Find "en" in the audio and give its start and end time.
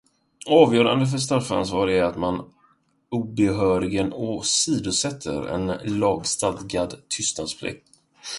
5.47-5.67